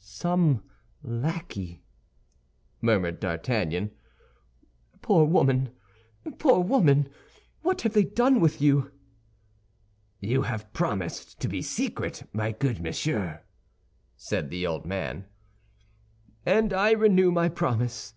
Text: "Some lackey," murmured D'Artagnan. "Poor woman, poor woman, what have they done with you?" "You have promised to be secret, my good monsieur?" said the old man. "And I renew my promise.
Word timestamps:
"Some 0.00 0.62
lackey," 1.02 1.82
murmured 2.80 3.18
D'Artagnan. 3.18 3.90
"Poor 5.02 5.24
woman, 5.24 5.74
poor 6.38 6.60
woman, 6.60 7.08
what 7.62 7.80
have 7.82 7.94
they 7.94 8.04
done 8.04 8.38
with 8.38 8.60
you?" 8.62 8.92
"You 10.20 10.42
have 10.42 10.72
promised 10.72 11.40
to 11.40 11.48
be 11.48 11.62
secret, 11.62 12.22
my 12.32 12.52
good 12.52 12.78
monsieur?" 12.80 13.42
said 14.16 14.50
the 14.50 14.64
old 14.68 14.86
man. 14.86 15.26
"And 16.46 16.72
I 16.72 16.92
renew 16.92 17.32
my 17.32 17.48
promise. 17.48 18.14